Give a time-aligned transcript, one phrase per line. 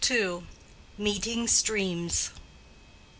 [0.97, 2.31] —MEETING STREAMS.